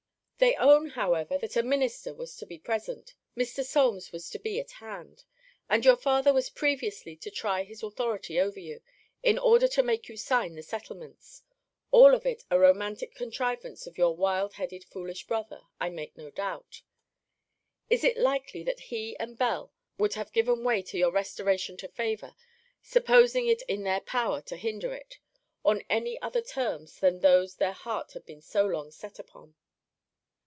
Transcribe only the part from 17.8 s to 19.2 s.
Is it likely that he